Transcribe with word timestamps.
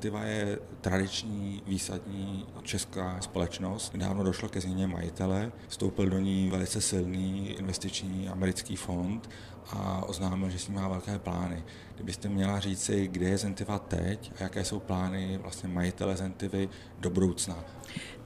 Zentiva 0.00 0.24
je 0.24 0.58
tradiční 0.80 1.62
výsadní 1.66 2.46
česká 2.62 3.20
společnost. 3.20 3.92
Nedávno 3.92 4.24
došlo 4.24 4.48
ke 4.48 4.60
změně 4.60 4.86
majitele, 4.86 5.52
vstoupil 5.68 6.10
do 6.10 6.18
ní 6.18 6.50
velice 6.50 6.80
silný 6.80 7.48
investiční 7.48 8.28
americký 8.28 8.76
fond 8.76 9.30
a 9.72 10.02
oznámil, 10.08 10.50
že 10.50 10.58
s 10.58 10.68
ním 10.68 10.76
má 10.76 10.88
velké 10.88 11.18
plány. 11.18 11.64
Kdybyste 11.94 12.28
měla 12.28 12.60
říci, 12.60 13.08
kde 13.08 13.28
je 13.28 13.38
Zentiva 13.38 13.78
teď 13.78 14.32
a 14.38 14.42
jaké 14.42 14.64
jsou 14.64 14.80
plány 14.80 15.38
vlastně 15.42 15.68
majitele 15.68 16.16
Zentivy 16.16 16.68
do 16.98 17.10
budoucna? 17.10 17.64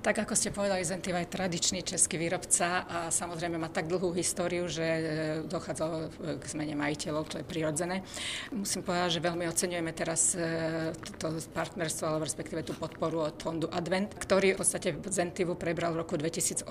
Tak 0.04 0.20
ako 0.20 0.36
ste 0.36 0.52
povedali, 0.52 0.84
Zentiva 0.84 1.24
je 1.24 1.32
tradičný 1.32 1.80
český 1.80 2.20
výrobca 2.20 2.84
a 2.84 2.98
samozrejme 3.08 3.56
má 3.56 3.72
tak 3.72 3.88
dlhú 3.88 4.12
históriu, 4.12 4.68
že 4.68 4.84
e, 4.84 5.02
dochádzalo 5.48 5.96
k 6.36 6.44
zmene 6.44 6.76
majiteľov, 6.76 7.32
čo 7.32 7.40
je 7.40 7.48
prirodzené. 7.48 8.04
Musím 8.52 8.84
povedať, 8.84 9.16
že 9.16 9.24
veľmi 9.24 9.48
oceňujeme 9.48 9.92
teraz 9.96 10.36
e, 10.36 10.92
to 11.16 11.40
partnerstvo, 11.64 12.04
alebo 12.04 12.28
respektíve 12.28 12.60
tú 12.60 12.76
podporu 12.76 13.24
od 13.24 13.40
fondu 13.40 13.66
Advent, 13.72 14.12
ktorý 14.20 14.52
v 14.54 14.60
podstate 14.60 14.92
Zentivu 15.08 15.56
prebral 15.56 15.96
v 15.96 16.04
roku 16.04 16.20
2018 16.20 16.68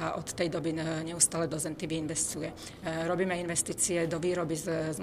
a 0.00 0.16
od 0.16 0.28
tej 0.32 0.48
doby 0.48 0.72
neustále 1.04 1.44
do 1.44 1.60
Zentivy 1.60 2.00
investuje. 2.00 2.48
Robíme 3.04 3.36
investície 3.36 4.08
do 4.08 4.16
výroby, 4.16 4.56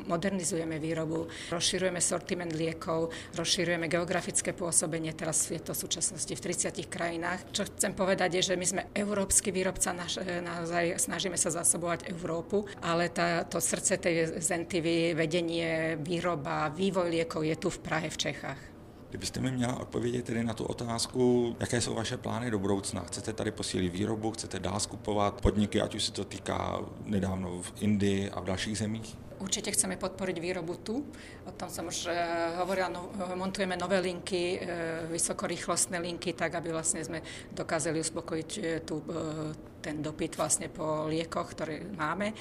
modernizujeme 0.09 0.81
výrobu, 0.81 1.29
rozširujeme 1.53 2.01
sortiment 2.01 2.49
liekov, 2.57 3.13
rozširujeme 3.37 3.85
geografické 3.85 4.57
pôsobenie, 4.57 5.13
teraz 5.13 5.45
je 5.53 5.61
to 5.61 5.77
v 5.77 5.81
súčasnosti 5.85 6.33
v 6.33 6.41
30 6.41 6.89
krajinách 6.89 7.51
čo 7.51 7.67
chcem 7.67 7.91
povedať 7.91 8.39
je, 8.39 8.53
že 8.53 8.55
my 8.55 8.65
sme 8.65 8.87
európsky 8.95 9.51
výrobca, 9.51 9.91
e, 9.91 10.39
naozaj 10.39 10.97
snažíme 10.97 11.35
sa 11.35 11.51
zásobovať 11.51 12.07
Európu, 12.07 12.63
ale 12.79 13.11
tá, 13.11 13.43
to 13.43 13.59
srdce 13.59 13.99
tej 13.99 14.39
Zentivy, 14.39 15.11
vedenie, 15.11 15.99
výroba, 15.99 16.71
vývoj 16.71 17.11
liekov 17.11 17.43
je 17.43 17.55
tu 17.59 17.67
v 17.67 17.79
Prahe, 17.83 18.07
v 18.07 18.17
Čechách. 18.17 18.70
Kdybyste 19.11 19.39
mi 19.39 19.51
měla 19.51 19.79
odpovědět 19.79 20.25
tedy 20.25 20.43
na 20.43 20.53
tu 20.53 20.63
otázku, 20.63 21.55
jaké 21.59 21.81
jsou 21.81 21.95
vaše 21.95 22.17
plány 22.17 22.51
do 22.51 22.59
budoucna? 22.59 23.03
Chcete 23.03 23.33
tady 23.33 23.51
posílit 23.51 23.93
výrobu, 23.93 24.31
chcete 24.31 24.59
dál 24.59 24.79
skupovat 24.79 25.41
podniky, 25.41 25.81
ať 25.81 25.95
už 25.95 26.03
se 26.03 26.11
to 26.11 26.25
týká 26.25 26.79
nedávno 27.05 27.61
v 27.61 27.73
Indii 27.79 28.29
a 28.29 28.39
v 28.39 28.45
dalších 28.45 28.77
zemích? 28.77 29.17
Určite 29.39 29.71
chceme 29.71 29.97
podporiť 29.97 30.37
výrobu 30.39 30.75
tu. 30.79 31.03
O 31.43 31.51
tom 31.51 31.67
som 31.67 31.91
už 31.91 32.07
e, 32.07 32.13
hovorila. 32.61 32.87
No, 32.87 33.11
montujeme 33.35 33.75
nové 33.75 33.99
linky, 33.99 34.55
e, 34.55 34.59
vysokorýchlostné 35.11 35.99
linky, 35.99 36.31
tak 36.31 36.55
aby 36.55 36.71
vlastne 36.71 37.03
sme 37.03 37.19
dokázali 37.51 37.99
uspokojiť 37.99 38.49
tu, 38.87 39.03
ten 39.81 39.99
dopyt 39.99 40.37
vlastne 40.37 40.69
po 40.71 41.09
liekoch, 41.11 41.51
ktoré 41.51 41.83
máme. 41.97 42.31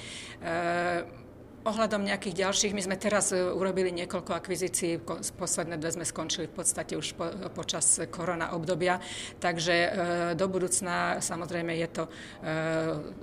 Ohľadom 1.61 2.01
nejakých 2.01 2.41
ďalších, 2.41 2.73
my 2.73 2.81
sme 2.81 2.97
teraz 2.97 3.29
e, 3.29 3.37
urobili 3.37 3.93
niekoľko 3.93 4.33
akvizícií, 4.33 4.97
posledné 5.37 5.77
dve 5.77 5.93
sme 5.93 6.09
skončili 6.09 6.49
v 6.49 6.57
podstate 6.57 6.97
už 6.97 7.13
po, 7.13 7.29
počas 7.53 8.01
korona 8.09 8.57
obdobia, 8.57 8.97
takže 9.37 9.75
e, 9.77 9.89
do 10.33 10.49
budúcna 10.49 11.21
samozrejme 11.21 11.77
je 11.77 11.89
to 11.93 12.03
e, 12.05 12.11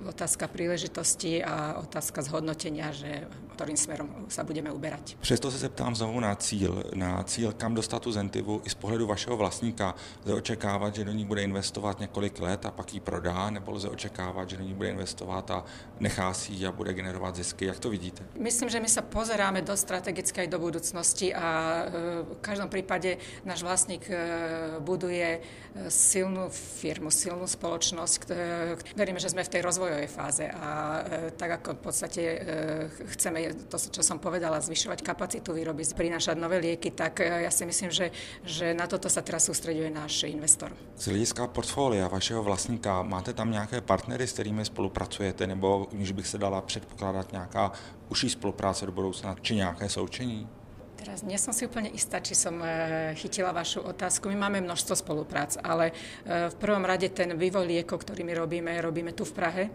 otázka 0.07 0.47
príležitosti 0.47 1.43
a 1.43 1.83
otázka 1.83 2.23
zhodnotenia, 2.23 2.95
že 2.95 3.27
ktorým 3.59 3.75
smerom 3.75 4.07
sa 4.31 4.47
budeme 4.47 4.71
uberať. 4.71 5.19
Přesto 5.19 5.51
se 5.51 5.57
zeptám 5.57 5.91
znovu 5.95 6.19
na 6.19 6.31
cíl, 6.35 6.83
na 6.95 7.23
cíl, 7.23 7.51
kam 7.51 7.75
dostat 7.75 7.99
tu 7.99 8.11
Zentivu 8.11 8.61
i 8.63 8.69
z 8.69 8.73
pohledu 8.79 9.07
vašeho 9.07 9.37
vlastníka. 9.37 9.95
Lze 10.23 10.33
očekávat, 10.33 10.95
že 10.95 11.03
do 11.03 11.11
ní 11.11 11.25
bude 11.25 11.43
investovat 11.43 11.99
několik 11.99 12.39
let 12.39 12.65
a 12.65 12.71
pak 12.71 12.93
ji 12.93 12.99
prodá, 12.99 13.49
nebo 13.49 13.71
lze 13.71 13.89
očekávat, 13.89 14.49
že 14.49 14.57
do 14.57 14.63
ní 14.63 14.73
bude 14.73 14.89
investovat 14.89 15.51
a 15.51 15.65
nechá 15.99 16.33
si 16.33 16.53
ji 16.53 16.67
a 16.67 16.71
bude 16.71 16.93
generovat 16.93 17.35
zisky. 17.35 17.65
Jak 17.65 17.79
to 17.79 17.89
vidíte? 17.89 18.23
Myslím, 18.39 18.69
že 18.69 18.79
my 18.79 18.87
sa 18.87 19.03
pozeráme 19.03 19.61
do 19.61 19.75
strategicky 19.75 20.41
aj 20.41 20.47
do 20.47 20.59
budúcnosti 20.59 21.35
a 21.35 21.47
e, 21.51 21.83
v 22.23 22.39
každom 22.39 22.71
prípade 22.71 23.19
náš 23.43 23.67
vlastník 23.67 24.07
e, 24.07 24.15
buduje 24.79 25.27
e, 25.35 25.39
silnú 25.91 26.47
firmu, 26.79 27.11
silnú 27.11 27.43
spoločnosť. 27.43 28.19
Veríme, 28.95 29.19
že 29.19 29.35
sme 29.35 29.43
v 29.43 29.51
tej 29.51 29.61
rozvojovej 29.67 30.07
fáze 30.07 30.47
a 30.47 31.03
tak 31.35 31.59
ako 31.59 31.75
v 31.75 31.81
podstate 31.83 32.21
chceme, 33.17 33.48
to, 33.69 33.77
čo 33.77 34.01
som 34.03 34.19
povedala, 34.19 34.61
zvyšovať 34.61 35.01
kapacitu 35.01 35.53
výroby, 35.53 35.83
prinášať 35.95 36.37
nové 36.37 36.59
lieky, 36.59 36.91
tak 36.91 37.19
ja 37.19 37.51
si 37.51 37.65
myslím, 37.65 37.91
že, 37.91 38.11
že 38.45 38.73
na 38.73 38.87
toto 38.87 39.09
sa 39.09 39.21
teraz 39.21 39.45
sústreďuje 39.45 39.89
náš 39.89 40.23
investor. 40.23 40.71
Z 40.95 41.11
hlediska 41.11 41.47
portfólia 41.47 42.07
vašeho 42.07 42.43
vlastníka, 42.43 43.01
máte 43.03 43.33
tam 43.33 43.51
nějaké 43.51 43.81
partnery, 43.81 44.27
s 44.27 44.33
kterými 44.33 44.65
spolupracujete, 44.65 45.47
nebo 45.47 45.87
když 45.91 46.11
bych 46.11 46.27
se 46.27 46.37
dala 46.37 46.61
předpokládat 46.61 47.31
nějaká 47.31 47.71
užší 48.09 48.29
spolupráce 48.29 48.85
do 48.85 48.91
budoucna, 48.91 49.35
či 49.41 49.55
nějaké 49.55 49.89
součení? 49.89 50.47
Teraz 50.99 51.23
nie 51.23 51.39
som 51.39 51.55
si 51.55 51.63
úplne 51.63 51.87
istá, 51.95 52.19
či 52.19 52.35
som 52.35 52.59
e, 52.59 53.15
chytila 53.15 53.55
vašu 53.55 53.79
otázku. 53.87 54.27
My 54.27 54.35
máme 54.35 54.59
množstvo 54.59 54.99
spoluprác, 54.99 55.55
ale 55.63 55.95
e, 56.27 56.51
v 56.51 56.55
prvom 56.59 56.83
rade 56.83 57.07
ten 57.15 57.39
vývoj 57.39 57.63
liekov, 57.63 58.03
ktorý 58.03 58.27
my 58.27 58.35
robíme, 58.35 58.71
robíme 58.83 59.15
tu 59.15 59.23
v 59.23 59.31
Prahe. 59.31 59.63
E, 59.63 59.71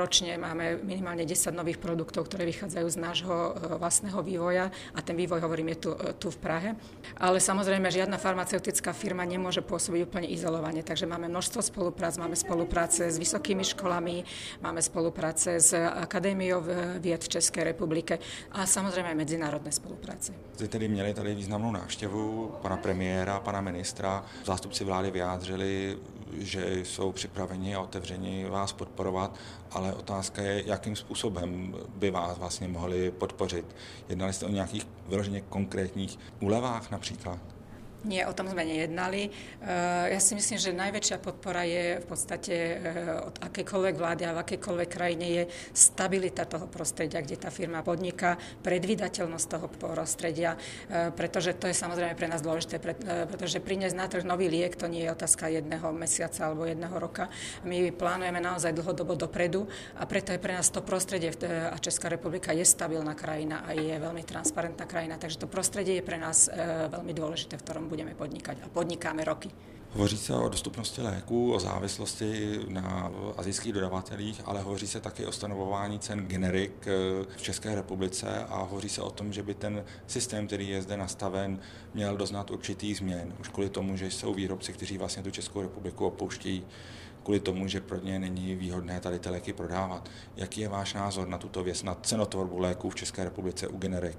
ročne 0.00 0.40
máme 0.40 0.80
minimálne 0.80 1.28
10 1.28 1.52
nových 1.52 1.76
produktov, 1.76 2.24
ktoré 2.24 2.48
vychádzajú 2.48 2.88
z 2.88 2.96
nášho 2.96 3.36
vlastného 3.76 4.16
vývoja 4.24 4.72
a 4.96 4.98
ten 5.04 5.12
vývoj 5.12 5.44
hovorím 5.44 5.76
je 5.76 5.78
tu, 5.84 5.90
tu 6.16 6.28
v 6.32 6.38
Prahe. 6.40 6.72
Ale 7.20 7.36
samozrejme 7.36 7.92
žiadna 7.92 8.16
farmaceutická 8.16 8.96
firma 8.96 9.28
nemôže 9.28 9.60
pôsobiť 9.60 10.08
úplne 10.08 10.28
izolovane, 10.32 10.80
takže 10.80 11.04
máme 11.04 11.28
množstvo 11.28 11.60
spoluprác, 11.60 12.16
máme 12.16 12.32
spolupráce 12.32 13.12
s 13.12 13.20
vysokými 13.20 13.60
školami, 13.76 14.24
máme 14.64 14.80
spolupráce 14.80 15.60
s 15.60 15.76
Akadémiou 15.76 16.64
vied 16.96 17.20
v 17.20 17.28
Českej 17.28 17.76
republike 17.76 18.16
a 18.56 18.64
samozrejme 18.64 19.12
aj 19.12 19.20
medzinárodné 19.20 19.68
spolupráce 19.68 20.29
věci. 20.30 20.54
Jste 20.54 20.68
tedy 20.68 20.88
měli 20.88 21.14
tady 21.14 21.34
významnou 21.34 21.72
návštěvu 21.72 22.54
pana 22.62 22.76
premiéra, 22.76 23.40
pana 23.40 23.60
ministra. 23.60 24.24
Zástupci 24.44 24.84
vlády 24.84 25.10
vyjádřili, 25.10 25.98
že 26.38 26.84
jsou 26.84 27.12
připraveni 27.12 27.74
a 27.74 27.80
otevřeni 27.80 28.48
vás 28.48 28.72
podporovat, 28.72 29.34
ale 29.70 29.94
otázka 29.94 30.42
je, 30.42 30.62
jakým 30.66 30.96
způsobem 30.96 31.74
by 31.96 32.10
vás 32.10 32.38
vlastně 32.38 32.68
mohli 32.68 33.10
podpořit. 33.10 33.64
Jednali 34.08 34.32
jste 34.32 34.46
o 34.46 34.50
nějakých 34.50 34.86
vyloženě 35.08 35.40
konkrétních 35.40 36.18
úlevách 36.40 36.90
například? 36.90 37.38
Nie, 38.00 38.24
o 38.24 38.32
tom 38.32 38.48
sme 38.48 38.64
nejednali. 38.64 39.28
Eh, 39.28 40.16
ja 40.16 40.20
si 40.24 40.32
myslím, 40.32 40.56
že 40.56 40.72
najväčšia 40.72 41.20
podpora 41.20 41.68
je 41.68 42.00
v 42.00 42.06
podstate 42.08 42.54
eh, 42.56 42.80
od 43.28 43.36
akékoľvek 43.44 43.94
vlády 44.00 44.22
a 44.24 44.32
v 44.32 44.40
akékoľvek 44.40 44.88
krajine 44.88 45.26
je 45.28 45.42
stabilita 45.76 46.48
toho 46.48 46.64
prostredia, 46.64 47.20
kde 47.20 47.36
tá 47.36 47.52
firma 47.52 47.84
podniká, 47.84 48.40
predvydateľnosť 48.64 49.46
toho 49.52 49.68
prostredia, 49.68 50.56
eh, 50.56 51.12
pretože 51.12 51.52
to 51.60 51.68
je 51.68 51.76
samozrejme 51.76 52.16
pre 52.16 52.24
nás 52.24 52.40
dôležité, 52.40 52.80
pretože 53.28 53.60
priniesť 53.60 53.96
na 53.96 54.08
trh 54.08 54.24
nový 54.24 54.48
liek 54.48 54.80
to 54.80 54.88
nie 54.88 55.04
je 55.04 55.12
otázka 55.12 55.52
jedného 55.52 55.92
mesiaca 55.92 56.48
alebo 56.48 56.64
jedného 56.64 56.96
roka. 56.96 57.28
My 57.68 57.92
plánujeme 57.92 58.40
naozaj 58.40 58.72
dlhodobo 58.80 59.12
dopredu 59.12 59.68
a 60.00 60.08
preto 60.08 60.32
je 60.32 60.40
pre 60.40 60.56
nás 60.56 60.72
to 60.72 60.80
prostredie 60.80 61.36
a 61.44 61.76
Česká 61.76 62.08
republika 62.08 62.56
je 62.56 62.64
stabilná 62.64 63.12
krajina 63.12 63.60
a 63.68 63.76
je 63.76 63.92
veľmi 63.92 64.24
transparentná 64.24 64.88
krajina, 64.88 65.20
takže 65.20 65.44
to 65.44 65.52
prostredie 65.52 66.00
je 66.00 66.04
pre 66.06 66.16
nás 66.16 66.48
veľmi 66.88 67.12
dôležité, 67.12 67.60
v 67.60 67.64
ktorom 67.66 67.89
budeme 67.90 68.14
podnikať 68.14 68.62
a 68.64 68.68
podnikáme 68.68 69.24
roky. 69.24 69.50
Hovoří 69.92 70.16
se 70.16 70.34
o 70.34 70.48
dostupnosti 70.48 71.02
léků, 71.02 71.52
o 71.54 71.60
závislosti 71.60 72.60
na 72.68 73.10
azijských 73.36 73.72
dodavatelích, 73.72 74.40
ale 74.44 74.60
hovoří 74.60 74.86
se 74.86 75.00
také 75.00 75.26
o 75.26 75.32
stanovování 75.32 75.98
cen 75.98 76.26
generik 76.26 76.86
eh, 76.86 76.92
v 77.36 77.42
České 77.42 77.74
republice 77.74 78.44
a 78.48 78.62
hovoří 78.62 78.88
se 78.88 79.02
o 79.02 79.10
tom, 79.10 79.32
že 79.32 79.42
by 79.42 79.54
ten 79.54 79.84
systém, 80.06 80.46
který 80.46 80.68
je 80.68 80.82
zde 80.82 80.96
nastaven, 80.96 81.58
měl 81.94 82.16
doznat 82.16 82.50
určitý 82.50 82.94
změn. 82.94 83.34
Už 83.40 83.48
kvůli 83.48 83.68
tomu, 83.68 83.96
že 83.96 84.06
jsou 84.10 84.34
výrobci, 84.34 84.72
kteří 84.72 84.98
vlastně 84.98 85.22
tu 85.22 85.30
Českou 85.30 85.62
republiku 85.62 86.06
opouštějí 86.06 86.66
kvůli 87.22 87.40
tomu, 87.40 87.68
že 87.68 87.80
pro 87.80 87.98
ně 87.98 88.18
není 88.18 88.54
výhodné 88.54 89.00
tady 89.00 89.18
ty 89.18 89.28
léky 89.28 89.52
prodávat. 89.52 90.10
Jaký 90.36 90.60
je 90.60 90.68
váš 90.68 90.94
názor 90.94 91.28
na 91.28 91.38
tuto 91.38 91.64
věc, 91.64 91.82
na 91.82 91.94
cenotvorbu 91.94 92.58
léků 92.58 92.90
v 92.90 92.94
České 92.94 93.24
republice 93.24 93.68
u 93.68 93.78
generik? 93.78 94.18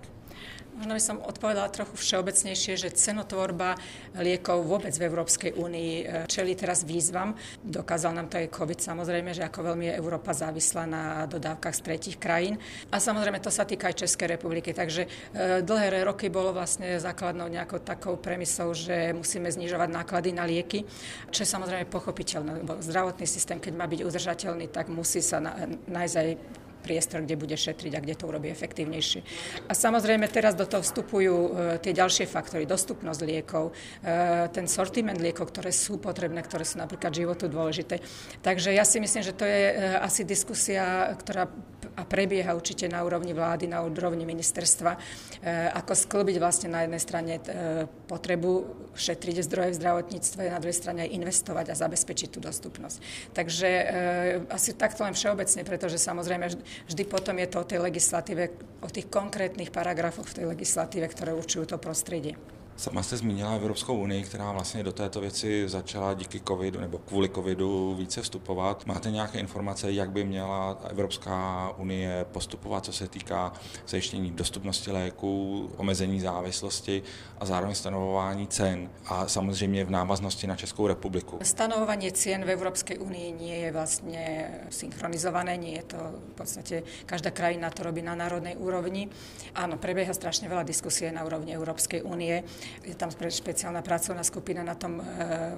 Možno 0.71 0.95
by 0.95 1.03
som 1.03 1.21
odpovedala 1.21 1.67
trochu 1.69 1.93
všeobecnejšie, 1.93 2.73
že 2.79 2.95
cenotvorba 2.95 3.75
liekov 4.15 4.63
vôbec 4.63 4.95
v 4.95 5.03
Európskej 5.03 5.51
únii 5.59 5.93
e, 5.99 6.03
čeli 6.31 6.55
teraz 6.55 6.87
výzvam. 6.87 7.35
Dokázal 7.59 8.15
nám 8.15 8.31
to 8.31 8.39
aj 8.39 8.49
COVID 8.55 8.79
samozrejme, 8.79 9.35
že 9.35 9.43
ako 9.43 9.67
veľmi 9.67 9.91
je 9.91 9.97
Európa 9.99 10.31
závislá 10.31 10.87
na 10.87 11.03
dodávkach 11.27 11.75
z 11.75 11.81
tretich 11.83 12.17
krajín. 12.17 12.55
A 12.87 13.03
samozrejme 13.03 13.43
to 13.43 13.51
sa 13.51 13.67
týka 13.67 13.91
aj 13.91 14.07
Českej 14.07 14.39
republiky. 14.39 14.71
Takže 14.71 15.05
e, 15.05 15.09
dlhé 15.61 16.07
roky 16.07 16.31
bolo 16.31 16.55
vlastne 16.55 16.97
základnou 16.97 17.51
nejakou 17.51 17.83
takou 17.83 18.15
premisou, 18.15 18.71
že 18.71 19.11
musíme 19.11 19.51
znižovať 19.51 19.89
náklady 19.91 20.31
na 20.31 20.47
lieky, 20.47 20.87
čo 21.35 21.43
je 21.43 21.51
samozrejme 21.51 21.91
pochopiteľné, 21.91 22.63
lebo 22.63 22.79
zdravotný 22.79 23.27
systém, 23.27 23.59
keď 23.59 23.73
má 23.75 23.91
byť 23.91 24.01
udržateľný, 24.07 24.71
tak 24.71 24.87
musí 24.87 25.19
sa 25.19 25.43
nájsť 25.85 26.15
aj 26.15 26.29
priestor, 26.81 27.21
kde 27.21 27.37
bude 27.37 27.53
šetriť 27.53 27.93
a 27.95 28.03
kde 28.03 28.17
to 28.17 28.25
urobí 28.25 28.49
efektívnejšie. 28.49 29.21
A 29.69 29.73
samozrejme 29.77 30.25
teraz 30.27 30.57
do 30.57 30.65
toho 30.65 30.81
vstupujú 30.81 31.35
e, 31.37 31.49
tie 31.79 31.93
ďalšie 31.93 32.25
faktory, 32.25 32.65
dostupnosť 32.65 33.21
liekov, 33.21 33.69
e, 33.69 33.73
ten 34.49 34.65
sortiment 34.65 35.21
liekov, 35.21 35.53
ktoré 35.53 35.69
sú 35.69 36.01
potrebné, 36.01 36.41
ktoré 36.41 36.65
sú 36.65 36.81
napríklad 36.81 37.13
životu 37.13 37.45
dôležité. 37.45 38.01
Takže 38.41 38.73
ja 38.73 38.83
si 38.83 38.97
myslím, 38.97 39.21
že 39.21 39.37
to 39.37 39.45
je 39.45 39.61
e, 39.69 39.73
asi 40.01 40.25
diskusia, 40.25 41.13
ktorá 41.21 41.45
a 41.95 42.07
prebieha 42.07 42.55
určite 42.55 42.87
na 42.87 43.03
úrovni 43.03 43.35
vlády, 43.35 43.67
na 43.67 43.83
úrovni 43.83 44.23
ministerstva, 44.23 44.95
ako 45.75 45.91
sklbiť 45.91 46.35
vlastne 46.39 46.71
na 46.71 46.87
jednej 46.87 47.01
strane 47.03 47.33
potrebu 48.07 48.51
šetriť 48.95 49.43
zdroje 49.43 49.75
v 49.75 49.79
zdravotníctve, 49.79 50.51
na 50.51 50.61
druhej 50.63 50.77
strane 50.77 51.03
aj 51.03 51.15
investovať 51.15 51.65
a 51.71 51.79
zabezpečiť 51.79 52.29
tú 52.31 52.39
dostupnosť. 52.39 52.97
Takže 53.35 53.69
asi 54.47 54.75
takto 54.75 55.03
len 55.03 55.15
všeobecne, 55.15 55.61
pretože 55.67 55.99
samozrejme 55.99 56.45
vždy 56.87 57.03
potom 57.07 57.35
je 57.39 57.47
to 57.51 57.57
o 57.59 57.67
tej 57.67 57.79
legislatíve, 57.83 58.43
o 58.83 58.89
tých 58.91 59.11
konkrétnych 59.11 59.71
paragrafoch 59.71 60.31
v 60.31 60.43
tej 60.43 60.45
legislatíve, 60.47 61.07
ktoré 61.11 61.35
určujú 61.35 61.67
to 61.67 61.77
prostredie. 61.79 62.39
Sama 62.81 63.03
jste 63.03 63.17
zmínila 63.17 63.53
Evropskou 63.53 63.97
unii, 63.97 64.23
která 64.23 64.51
vlastně 64.51 64.83
do 64.83 64.91
této 64.91 65.21
věci 65.21 65.69
začala 65.69 66.13
díky 66.13 66.41
covidu 66.47 66.79
nebo 66.79 66.97
kvůli 66.97 67.29
covidu 67.29 67.95
více 67.95 68.21
vstupovat. 68.21 68.85
Máte 68.85 69.11
nějaké 69.11 69.39
informace, 69.39 69.91
jak 69.91 70.11
by 70.11 70.23
měla 70.23 70.79
Evropská 70.89 71.69
unie 71.77 72.25
postupovat, 72.31 72.85
co 72.85 72.93
se 72.93 73.07
týká 73.07 73.53
zajištění 73.87 74.31
dostupnosti 74.31 74.91
léků, 74.91 75.69
omezení 75.77 76.19
závislosti 76.19 77.03
a 77.39 77.45
zároveň 77.45 77.75
stanovování 77.75 78.47
cen 78.47 78.89
a 79.05 79.27
samozřejmě 79.27 79.85
v 79.85 79.89
návaznosti 79.89 80.47
na 80.47 80.55
Českou 80.55 80.87
republiku? 80.87 81.39
Stanovovanie 81.43 82.11
cien 82.11 82.45
v 82.45 82.49
Európskej 82.49 82.97
únii 82.97 83.31
nie 83.31 83.57
je 83.61 83.69
vlastne 83.71 84.23
synchronizované, 84.73 85.53
nie 85.57 85.77
je 85.77 85.83
to 85.83 85.99
v 86.33 86.33
podstate, 86.33 86.75
každá 87.05 87.29
krajina 87.29 87.69
to 87.69 87.83
robí 87.83 88.01
na 88.01 88.17
národnej 88.17 88.57
úrovni. 88.57 89.09
Áno, 89.53 89.77
prebieha 89.77 90.13
strašne 90.13 90.49
veľa 90.49 90.65
diskusie 90.65 91.13
na 91.13 91.21
úrovni 91.21 91.53
Európskej 91.53 92.01
únie 92.01 92.41
je 92.83 92.95
tam 92.95 93.09
špeciálna 93.11 93.81
pracovná 93.81 94.23
skupina 94.23 94.63
na 94.63 94.75
tom, 94.75 94.99
e, 94.99 95.03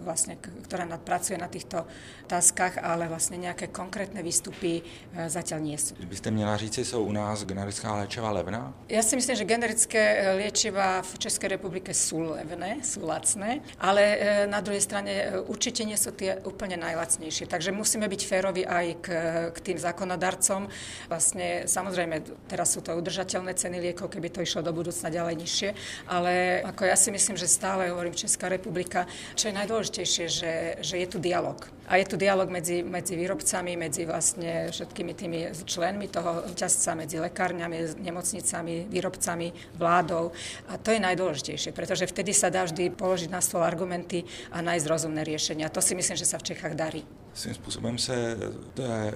vlastne, 0.03 0.37
ktorá 0.39 0.85
pracuje 0.99 1.37
na 1.39 1.47
týchto 1.47 1.87
otázkach, 2.27 2.79
ale 2.81 3.07
vlastne 3.07 3.39
nejaké 3.39 3.71
konkrétne 3.71 4.19
výstupy 4.23 4.79
e, 4.79 4.83
zatiaľ 5.29 5.59
nie 5.61 5.77
sú. 5.77 5.95
Byste 5.99 6.31
měla 6.31 6.57
říci, 6.57 6.85
jsou 6.85 7.03
u 7.03 7.11
nás 7.11 7.45
generická 7.45 7.95
léčiva 7.95 8.31
levná? 8.31 8.73
Ja 8.89 9.03
si 9.03 9.15
myslím, 9.15 9.35
že 9.35 9.45
generické 9.45 9.99
e, 9.99 10.35
liečiva 10.37 11.01
v 11.01 11.13
Českej 11.17 11.49
republike 11.55 11.93
sú 11.93 12.35
levné, 12.35 12.83
sú 12.83 13.05
lacné, 13.05 13.61
ale 13.79 14.03
na 14.47 14.61
druhej 14.61 14.81
strane 14.81 15.43
určite 15.47 15.85
nie 15.85 15.97
sú 15.97 16.11
tie 16.11 16.39
úplne 16.43 16.77
najlacnejšie. 16.77 17.47
Takže 17.47 17.71
musíme 17.71 18.07
byť 18.07 18.21
férovi 18.25 18.63
aj 18.65 18.85
k, 19.01 19.07
k 19.53 19.57
tým 19.59 19.77
zákonodarcom. 19.77 20.67
Vlastne, 21.07 21.67
samozrejme, 21.67 22.47
teraz 22.47 22.73
sú 22.75 22.81
to 22.81 22.95
udržateľné 22.95 23.53
ceny 23.53 23.77
liekov, 23.79 24.11
keby 24.11 24.29
to 24.29 24.43
išlo 24.43 24.61
do 24.65 24.73
budúcna 24.75 25.09
ďalej 25.09 25.35
nižšie, 25.39 25.69
ale 26.07 26.63
ako 26.65 26.83
ja 26.87 26.92
si 26.95 27.11
myslím, 27.11 27.37
že 27.37 27.47
stále 27.47 27.89
hovorím 27.89 28.13
Česká 28.13 28.49
republika, 28.49 29.07
čo 29.35 29.49
je 29.49 29.57
najdôležitejšie, 29.57 30.25
že, 30.29 30.53
že 30.81 30.95
je 30.97 31.07
tu 31.07 31.17
dialog. 31.19 31.57
A 31.87 31.99
je 31.99 32.07
tu 32.07 32.15
dialog 32.15 32.47
medzi, 32.47 32.79
medzi 32.79 33.19
výrobcami, 33.19 33.75
medzi 33.75 34.07
vlastne 34.07 34.71
všetkými 34.71 35.13
tými 35.13 35.39
členmi 35.67 36.07
toho 36.07 36.47
ťazca, 36.55 36.95
medzi 36.95 37.19
lekárňami, 37.19 37.99
nemocnicami, 37.99 38.87
výrobcami, 38.87 39.75
vládou. 39.75 40.31
A 40.71 40.79
to 40.79 40.95
je 40.95 41.03
najdôležitejšie, 41.03 41.75
pretože 41.75 42.07
vtedy 42.07 42.31
sa 42.31 42.47
dá 42.47 42.63
vždy 42.63 42.91
položiť 42.95 43.29
na 43.29 43.43
stôl 43.43 43.63
argumenty 43.63 44.23
a 44.51 44.63
nájsť 44.63 44.85
rozumné 44.87 45.27
riešenia. 45.27 45.73
To 45.73 45.83
si 45.83 45.95
myslím, 45.95 46.15
že 46.15 46.29
sa 46.29 46.39
v 46.39 46.55
Čechách 46.55 46.75
darí. 46.75 47.03
Svým 47.33 47.53
způsobem 47.55 47.97
se 47.97 48.37
té 48.73 49.13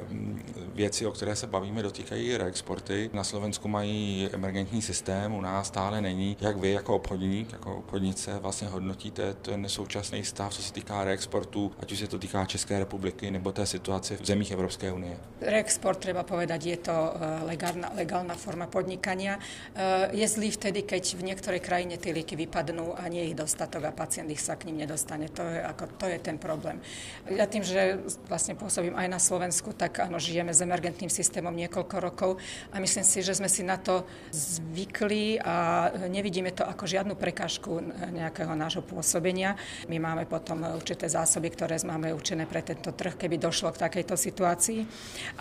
věci, 0.74 1.06
o 1.06 1.12
které 1.12 1.36
se 1.36 1.48
bavíme, 1.48 1.84
dotýkají 1.84 2.38
reexporty. 2.38 3.10
Na 3.14 3.24
Slovensku 3.24 3.68
mají 3.68 4.30
emergentní 4.34 4.82
systém, 4.82 5.34
u 5.34 5.42
nás 5.42 5.68
stále 5.68 6.02
není. 6.02 6.38
Jak 6.42 6.58
vy 6.58 6.72
jako 6.72 6.96
obchodník, 6.96 7.52
jako 7.52 7.78
obchodnice 7.78 8.40
vlastně 8.40 8.68
hodnotíte 8.68 9.34
ten 9.34 9.70
současný 9.70 10.24
stav, 10.24 10.54
co 10.54 10.62
se 10.62 10.74
týká 10.74 11.04
reexportu, 11.04 11.72
ať 11.80 11.92
už 11.92 12.00
se 12.00 12.08
to 12.08 12.20
týká 12.20 12.46
České 12.46 12.80
republiky 12.80 13.32
nebo 13.32 13.52
té 13.52 13.66
situace 13.66 14.18
v 14.18 14.26
zemích 14.26 14.52
Evropské 14.52 14.92
unie? 14.92 15.18
Reexport, 15.42 16.00
treba 16.00 16.24
povedať, 16.24 16.66
je 16.66 16.78
to 16.78 16.92
eh, 16.92 17.44
legálna, 17.46 17.92
legálna 17.96 18.36
forma 18.36 18.68
podnikania. 18.68 19.38
Eh, 19.76 20.10
je 20.18 20.28
zlý 20.28 20.52
vtedy, 20.52 20.82
keď 20.82 21.16
v 21.16 21.24
niektorej 21.24 21.60
krajine 21.60 21.98
tie 21.98 22.14
lieky 22.14 22.36
vypadnú 22.36 22.98
a 22.98 23.08
nie 23.08 23.30
ich 23.30 23.38
dostatok 23.38 23.86
a 23.86 23.92
pacient 23.92 24.32
ich 24.32 24.42
sa 24.42 24.58
k 24.58 24.66
ním 24.66 24.78
nedostane. 24.88 25.30
To 25.30 25.44
je, 25.46 25.62
ako, 25.62 25.84
to 26.02 26.06
je 26.10 26.18
ten 26.18 26.42
problém. 26.42 26.82
Ja 27.30 27.46
tým, 27.46 27.62
že 27.62 28.07
vlastne 28.28 28.56
pôsobím 28.56 28.96
aj 28.96 29.08
na 29.12 29.20
Slovensku, 29.20 29.76
tak 29.76 30.00
áno, 30.04 30.18
žijeme 30.18 30.56
s 30.56 30.64
emergentným 30.64 31.12
systémom 31.12 31.54
niekoľko 31.54 31.96
rokov 32.00 32.32
a 32.72 32.80
myslím 32.80 33.04
si, 33.04 33.20
že 33.20 33.36
sme 33.36 33.52
si 33.52 33.62
na 33.68 33.76
to 33.76 34.08
zvykli 34.32 35.44
a 35.44 35.90
nevidíme 36.08 36.56
to 36.56 36.64
ako 36.64 36.88
žiadnu 36.88 37.20
prekážku 37.20 37.84
nejakého 38.16 38.56
nášho 38.56 38.82
pôsobenia. 38.82 39.60
My 39.92 40.00
máme 40.00 40.24
potom 40.24 40.64
určité 40.64 41.12
zásoby, 41.12 41.52
ktoré 41.52 41.76
máme 41.84 42.16
určené 42.16 42.48
pre 42.48 42.64
tento 42.64 42.96
trh, 42.96 43.20
keby 43.20 43.36
došlo 43.36 43.76
k 43.76 43.82
takejto 43.84 44.16
situácii. 44.16 44.80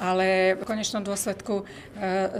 Ale 0.01 0.59
v 0.59 0.65
konečnom 0.67 1.07
dôsledku 1.07 1.63
e, 1.63 1.65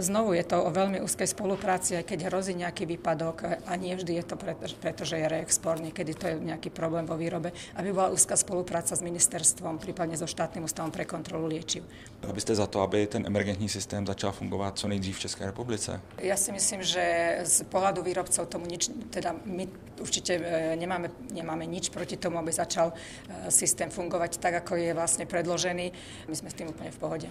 znovu 0.03 0.35
je 0.35 0.43
to 0.43 0.57
o 0.59 0.69
veľmi 0.69 0.99
úzkej 0.99 1.31
spolupráci, 1.31 1.95
aj 1.95 2.05
keď 2.09 2.27
hrozí 2.27 2.57
nejaký 2.57 2.83
výpadok 2.83 3.63
a 3.63 3.73
nie 3.79 3.95
vždy 3.95 4.19
je 4.19 4.25
to 4.27 4.35
preto, 4.35 4.65
pretože 4.81 5.15
je 5.15 5.25
reexport, 5.29 5.79
niekedy 5.79 6.11
to 6.17 6.25
je 6.27 6.35
nejaký 6.41 6.73
problém 6.73 7.07
vo 7.07 7.15
výrobe, 7.15 7.53
aby 7.77 7.89
bola 7.93 8.11
úzka 8.11 8.35
spolupráca 8.35 8.97
s 8.97 9.05
ministerstvom, 9.05 9.77
prípadne 9.77 10.16
so 10.17 10.27
štátnym 10.27 10.65
ústavom 10.65 10.91
pre 10.91 11.05
kontrolu 11.05 11.45
liečiv. 11.45 11.85
Abyste 12.25 12.55
za 12.55 12.67
to, 12.67 12.81
aby 12.81 13.07
ten 13.07 13.25
emergentní 13.25 13.69
systém 13.69 14.05
začal 14.05 14.31
fungovat 14.31 14.77
co 14.79 14.87
nejdřív 14.87 15.17
v 15.17 15.19
České 15.19 15.45
republice? 15.45 16.01
Ja 16.17 16.33
si 16.37 16.51
myslím, 16.51 16.81
že 16.83 17.37
z 17.45 17.61
pohľadu 17.69 18.01
výrobcov 18.01 18.49
tomu 18.49 18.65
nič, 18.65 18.89
teda 19.13 19.35
my 19.45 19.69
určite 20.01 20.33
e, 20.41 20.75
nemáme, 20.75 21.13
nemáme 21.29 21.65
nič 21.65 21.89
proti 21.93 22.17
tomu, 22.17 22.41
aby 22.41 22.51
začal 22.51 22.93
e, 22.93 23.51
systém 23.51 23.89
fungovať 23.89 24.41
tak, 24.41 24.65
ako 24.65 24.75
je 24.75 24.91
vlastne 24.97 25.25
predložený. 25.29 25.91
My 26.27 26.35
sme 26.35 26.49
s 26.49 26.57
tým 26.57 26.73
úplne 26.73 26.89
v 26.89 26.99
pohode. 26.99 27.27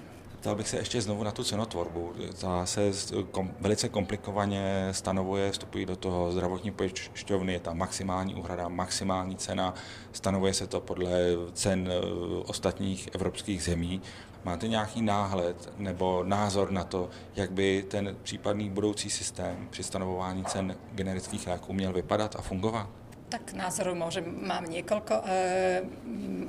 Ptal 0.47 0.57
bych 0.57 0.69
se 0.69 0.77
ještě 0.77 1.01
znovu 1.01 1.23
na 1.23 1.31
tu 1.31 1.45
cenotvorbu. 1.45 2.13
Ta 2.41 2.67
se 2.67 2.91
kom, 3.31 3.51
velice 3.61 3.89
komplikovaně 3.89 4.89
stanovuje, 4.91 5.53
vstupují 5.53 5.87
do 5.87 5.97
toho 5.97 6.33
zdravotní 6.33 6.71
pojišťovny, 6.71 7.53
je 7.53 7.61
tam 7.61 7.79
maximální 7.79 8.35
úhrada, 8.35 8.69
maximální 8.69 9.37
cena, 9.37 9.75
stanovuje 10.13 10.55
se 10.55 10.67
to 10.67 10.81
podle 10.81 11.11
cen 11.53 11.89
e, 11.89 12.01
ostatních 12.47 13.09
evropských 13.15 13.63
zemí. 13.63 14.03
Máte 14.45 14.69
nějaký 14.69 15.03
náhled 15.03 15.73
nebo 15.79 16.25
názor 16.25 16.71
na 16.71 16.85
to, 16.85 17.11
jak 17.37 17.51
by 17.51 17.85
ten 17.89 18.17
případný 18.23 18.71
budoucí 18.71 19.11
systém 19.11 19.69
při 19.71 19.83
stanovování 19.83 20.45
cen 20.45 20.77
generických 20.93 21.47
léků 21.47 21.73
měl 21.73 21.93
vypadat 21.93 22.37
a 22.37 22.43
fungovat? 22.43 22.91
Tak 23.27 23.59
názorov 23.59 23.99
môžem, 23.99 24.23
mám 24.23 24.71
niekoľko, 24.71 25.15
e, 25.27 25.83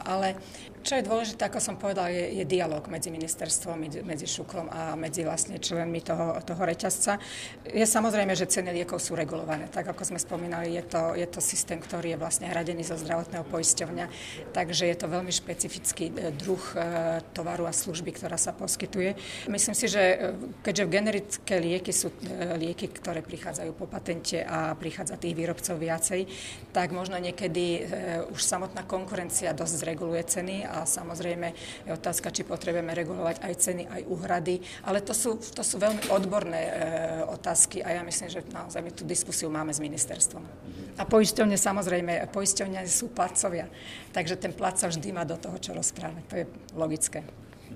ale 0.06 0.38
čo 0.88 0.96
je 0.96 1.04
dôležité, 1.04 1.52
ako 1.52 1.60
som 1.60 1.76
povedala, 1.76 2.08
je, 2.08 2.40
je 2.40 2.46
dialog 2.48 2.80
medzi 2.88 3.12
ministerstvom, 3.12 3.76
medzi 4.08 4.24
Šuklom 4.24 4.72
a 4.72 4.96
medzi 4.96 5.28
vlastne 5.28 5.60
členmi 5.60 6.00
toho, 6.00 6.40
toho 6.48 6.64
reťazca. 6.64 7.20
Je 7.68 7.84
samozrejme, 7.84 8.32
že 8.32 8.48
ceny 8.48 8.72
liekov 8.72 9.04
sú 9.04 9.12
regulované. 9.12 9.68
Tak 9.68 9.92
ako 9.92 10.08
sme 10.08 10.16
spomínali, 10.16 10.80
je 10.80 10.84
to, 10.88 11.12
je 11.20 11.28
to 11.28 11.44
systém, 11.44 11.84
ktorý 11.84 12.16
je 12.16 12.22
vlastne 12.24 12.48
hradený 12.48 12.88
zo 12.88 12.96
zdravotného 12.96 13.44
poisťovňa, 13.52 14.06
takže 14.56 14.88
je 14.88 14.96
to 14.96 15.12
veľmi 15.12 15.28
špecifický 15.28 16.08
e, 16.08 16.32
druh 16.32 16.64
e, 16.72 17.20
tovaru 17.36 17.68
a 17.68 17.76
služby, 17.76 18.16
ktorá 18.16 18.40
sa 18.40 18.56
poskytuje. 18.56 19.20
Myslím 19.52 19.76
si, 19.76 19.92
že 19.92 20.00
e, 20.00 20.16
keďže 20.64 20.88
generické 20.88 21.60
lieky 21.60 21.92
sú 21.92 22.16
lieky, 22.56 22.88
ktoré 22.96 23.20
prichádzajú 23.20 23.76
po 23.76 23.92
patente 23.92 24.40
a 24.40 24.72
prichádza 24.72 25.20
tých 25.20 25.36
výrobcov 25.36 25.76
viacej, 25.76 26.24
tak 26.72 26.96
možno 26.96 27.20
niekedy 27.20 27.90
už 28.30 28.40
samotná 28.40 28.88
konkurencia 28.88 29.52
dosť 29.52 29.74
zreguluje 29.84 30.24
ceny 30.24 30.77
a 30.82 30.86
samozrejme 30.86 31.48
je 31.86 31.92
otázka, 31.94 32.32
či 32.32 32.44
potrebujeme 32.44 32.94
regulovať 32.94 33.42
aj 33.42 33.54
ceny, 33.58 33.84
aj 33.88 34.02
úhrady, 34.08 34.62
ale 34.84 35.02
to 35.02 35.14
sú, 35.14 35.38
to 35.40 35.64
sú 35.64 35.82
veľmi 35.82 36.10
odborné 36.10 36.62
e, 36.68 36.72
otázky 37.28 37.84
a 37.84 37.98
ja 37.98 38.02
myslím, 38.04 38.30
že 38.30 38.46
naozaj 38.54 38.82
my 38.82 38.92
tú 38.94 39.04
diskusiu 39.06 39.50
máme 39.50 39.74
s 39.74 39.82
ministerstvom. 39.82 40.44
A 40.98 41.04
poisťovne 41.06 41.58
samozrejme, 41.58 42.30
poisťovne 42.34 42.82
sú 42.90 43.14
placovia, 43.14 43.70
takže 44.14 44.38
ten 44.38 44.54
plat 44.54 44.78
sa 44.78 44.90
vždy 44.90 45.10
má 45.14 45.24
do 45.24 45.38
toho, 45.38 45.58
čo 45.58 45.74
rozprávať, 45.74 46.24
to 46.30 46.36
je 46.36 46.46
logické. 46.74 47.24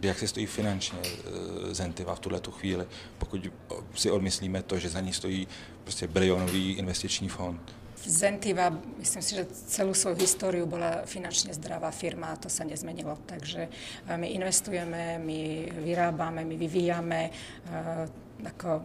Jak 0.02 0.20
se 0.20 0.28
stojí 0.28 0.46
finančně 0.46 1.00
e, 1.00 1.74
Zentiva 1.74 2.16
v 2.16 2.20
tuhle 2.20 2.40
tu 2.40 2.52
chvíli, 2.52 2.86
pokud 3.18 3.48
si 3.96 4.12
odmyslíme 4.12 4.64
to, 4.64 4.80
že 4.80 4.90
za 4.90 5.00
ní 5.00 5.14
stojí 5.14 5.48
prostě 5.84 6.08
bilionový 6.08 6.74
investiční 6.74 7.30
fond? 7.30 7.81
Zentiva, 8.06 8.74
myslím 8.98 9.22
si, 9.22 9.32
že 9.38 9.46
celú 9.70 9.94
svoju 9.94 10.18
históriu 10.18 10.66
bola 10.66 11.06
finančne 11.06 11.54
zdravá 11.54 11.94
firma 11.94 12.34
a 12.34 12.40
to 12.40 12.50
sa 12.50 12.66
nezmenilo. 12.66 13.18
Takže 13.30 13.62
eh, 13.68 14.18
my 14.18 14.28
investujeme, 14.38 15.22
my 15.22 15.40
vyrábame, 15.82 16.42
my 16.46 16.56
vyvíjame. 16.58 17.30
Eh, 17.30 18.48
ako, 18.48 18.82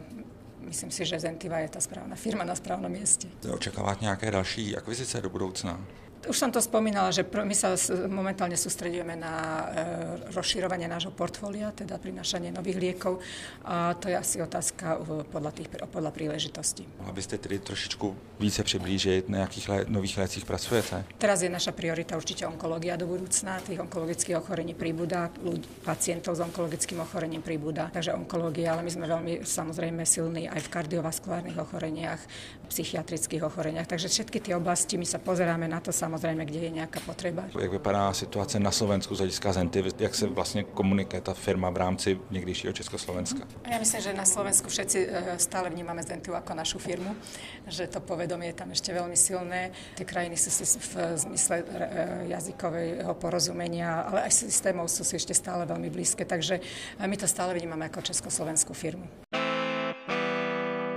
myslím 0.68 0.90
si, 0.92 1.08
že 1.08 1.20
Zentiva 1.20 1.64
je 1.64 1.72
tá 1.72 1.80
správna 1.80 2.16
firma 2.16 2.44
na 2.44 2.52
správnom 2.52 2.92
mieste. 2.92 3.28
Očakávať 3.44 4.04
nejaké 4.04 4.28
další 4.28 4.76
akvizice 4.76 5.20
do 5.24 5.32
budoucna? 5.32 5.80
Už 6.26 6.34
som 6.34 6.50
to 6.50 6.58
spomínala, 6.58 7.14
že 7.14 7.22
my 7.22 7.54
sa 7.54 7.78
momentálne 8.10 8.58
sústredujeme 8.58 9.14
na 9.14 9.34
e, 9.38 9.64
rozširovanie 10.34 10.90
nášho 10.90 11.14
portfólia, 11.14 11.70
teda 11.70 12.02
prinášanie 12.02 12.50
nových 12.50 12.78
liekov 12.82 13.22
a 13.62 13.94
to 13.94 14.10
je 14.10 14.18
asi 14.18 14.42
otázka 14.42 14.98
podľa, 15.30 15.52
tých, 15.54 15.70
podľa 15.86 16.10
príležitostí. 16.10 16.82
Mohla 16.98 17.14
byste 17.14 17.38
tedy 17.38 17.62
trošičku 17.62 18.16
více 18.42 18.62
přiblížit, 18.62 19.28
na 19.28 19.38
jakých 19.46 19.68
le, 19.68 19.78
nových 19.88 20.18
lécích 20.18 20.44
pracujete? 20.44 21.06
Teraz 21.18 21.46
je 21.46 21.48
naša 21.48 21.70
priorita 21.70 22.18
určite 22.18 22.42
onkológia 22.46 22.98
do 22.98 23.06
budúcna, 23.06 23.62
tých 23.62 23.78
onkologických 23.86 24.36
ochorení 24.36 24.74
príbuda, 24.74 25.30
pacientov 25.86 26.34
s 26.34 26.42
onkologickým 26.42 27.06
ochorením 27.06 27.42
príbuda, 27.42 27.90
takže 27.94 28.18
onkológia, 28.18 28.74
ale 28.74 28.82
my 28.82 28.90
sme 28.90 29.06
veľmi 29.06 29.32
samozrejme 29.46 30.02
silní 30.02 30.50
aj 30.50 30.58
v 30.58 30.72
kardiovaskulárnych 30.74 31.58
ochoreniach, 31.58 32.18
psychiatrických 32.66 33.46
ochoreniach, 33.46 33.86
takže 33.86 34.10
všetky 34.10 34.42
tie 34.42 34.58
oblasti 34.58 34.98
my 34.98 35.06
sa 35.06 35.22
pozeráme 35.22 35.70
na 35.70 35.78
to 35.78 35.94
samozrejme, 35.94 36.15
kde 36.18 36.58
je 36.58 36.70
nejaká 36.70 37.00
potreba. 37.04 37.44
Jak 37.52 37.70
vypadá 37.70 38.12
situace 38.12 38.58
na 38.58 38.70
Slovensku 38.70 39.14
z 39.14 39.18
hlediska 39.18 39.52
Zenty? 39.52 39.84
Jak 39.98 40.14
se 40.14 40.26
vlastně 40.26 40.64
komunikuje 40.64 41.20
ta 41.20 41.34
firma 41.34 41.70
v 41.70 41.76
rámci 41.76 42.18
někdejšího 42.30 42.72
Československa? 42.72 43.46
Ja 43.70 43.78
myslím, 43.78 44.00
že 44.02 44.12
na 44.12 44.24
Slovensku 44.24 44.68
všetci 44.68 44.98
e, 44.98 45.38
stále 45.38 45.70
vnímame 45.70 46.02
Zentu 46.02 46.34
ako 46.34 46.54
našu 46.54 46.78
firmu, 46.78 47.16
že 47.66 47.86
to 47.86 48.00
povedomie 48.00 48.48
je 48.48 48.56
tam 48.56 48.70
ešte 48.70 48.94
veľmi 48.94 49.16
silné. 49.16 49.70
Tie 49.94 50.06
krajiny 50.06 50.36
sú 50.36 50.50
si 50.50 50.64
v 50.78 51.18
zmysle 51.18 51.60
e, 51.60 51.64
jazykového 52.30 53.14
porozumenia, 53.14 54.06
ale 54.06 54.30
aj 54.30 54.32
systémov 54.48 54.88
sú 54.88 55.04
si 55.04 55.16
ešte 55.16 55.34
stále 55.34 55.66
veľmi 55.66 55.90
blízke, 55.90 56.24
takže 56.24 56.60
my 57.02 57.16
to 57.16 57.26
stále 57.26 57.54
vnímame 57.54 57.90
ako 57.90 58.06
československú 58.06 58.72
firmu. 58.72 59.06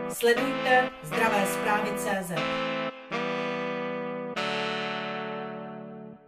Sledujte 0.09 0.89
zdravé 1.03 1.41
zprávy 1.47 1.89
CZ. 1.95 2.31